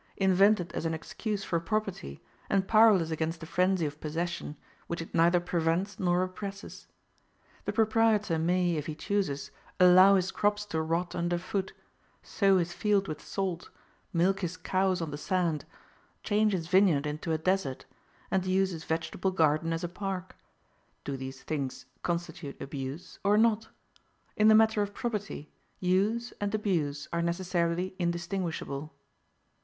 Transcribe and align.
invented 0.17 0.73
as 0.73 0.83
an 0.83 0.95
excuse 0.95 1.43
for 1.43 1.59
property, 1.59 2.23
and 2.49 2.67
powerless 2.67 3.11
against 3.11 3.39
the 3.39 3.45
frenzy 3.45 3.85
of 3.85 4.01
possession, 4.01 4.57
which 4.87 4.99
it 4.99 5.13
neither 5.13 5.39
prevents 5.39 5.99
nor 5.99 6.21
represses. 6.21 6.87
The 7.65 7.71
proprietor 7.71 8.39
may, 8.39 8.77
if 8.77 8.87
he 8.87 8.95
chooses, 8.95 9.51
allow 9.79 10.15
his 10.15 10.31
crops 10.31 10.65
to 10.65 10.81
rot 10.81 11.13
under 11.13 11.37
foot; 11.37 11.73
sow 12.23 12.57
his 12.57 12.73
field 12.73 13.07
with 13.07 13.21
salt; 13.23 13.69
milk 14.11 14.39
his 14.39 14.57
cows 14.57 15.01
on 15.03 15.11
the 15.11 15.19
sand; 15.19 15.65
change 16.23 16.53
his 16.53 16.65
vineyard 16.65 17.05
into 17.05 17.31
a 17.31 17.37
desert, 17.37 17.85
and 18.31 18.43
use 18.43 18.71
his 18.71 18.85
vegetable 18.85 19.29
garden 19.29 19.71
as 19.71 19.83
a 19.83 19.87
park: 19.87 20.35
do 21.03 21.15
these 21.15 21.43
things 21.43 21.85
constitute 22.01 22.59
abuse, 22.59 23.19
or 23.23 23.37
not? 23.37 23.67
In 24.35 24.47
the 24.47 24.55
matter 24.55 24.81
of 24.81 24.95
property, 24.95 25.51
use 25.79 26.33
and 26.41 26.55
abuse 26.55 27.07
are 27.13 27.21
necessarily 27.21 27.93
indistinguishable. 27.99 28.91